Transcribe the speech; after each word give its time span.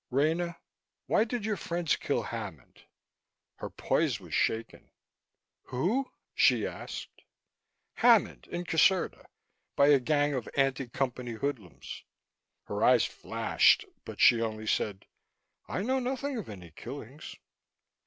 "Rena, 0.09 0.57
why 1.05 1.25
did 1.25 1.45
your 1.45 1.57
friends 1.57 1.95
kill 1.95 2.23
Hammond?" 2.23 2.85
Her 3.57 3.69
poise 3.69 4.19
was 4.19 4.33
shaken. 4.33 4.89
"Who?" 5.65 6.11
she 6.33 6.65
asked. 6.65 7.21
"Hammond. 7.93 8.47
In 8.49 8.65
Caserta. 8.65 9.27
By 9.75 9.89
a 9.89 9.99
gang 9.99 10.33
of 10.33 10.49
anti 10.57 10.87
Company 10.87 11.33
hoodlums." 11.33 12.03
Her 12.63 12.83
eyes 12.83 13.05
flashed, 13.05 13.85
but 14.03 14.19
she 14.19 14.41
only 14.41 14.65
said: 14.65 15.05
"I 15.67 15.83
know 15.83 15.99
nothing 15.99 16.35
of 16.35 16.49
any 16.49 16.71
killings." 16.71 17.35